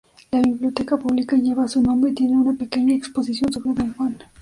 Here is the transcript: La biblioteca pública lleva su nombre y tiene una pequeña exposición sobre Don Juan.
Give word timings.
La 0.31 0.41
biblioteca 0.41 0.97
pública 0.97 1.35
lleva 1.35 1.67
su 1.67 1.79
nombre 1.79 2.09
y 2.09 2.15
tiene 2.15 2.35
una 2.35 2.57
pequeña 2.57 2.95
exposición 2.95 3.53
sobre 3.53 3.75
Don 3.75 3.93
Juan. 3.93 4.17